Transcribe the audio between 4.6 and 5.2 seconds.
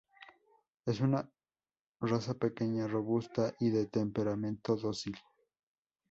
dócil.